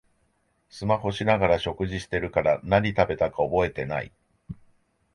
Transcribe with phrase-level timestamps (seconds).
[0.71, 4.11] スマホしながら食事してるから何食べたか覚えてない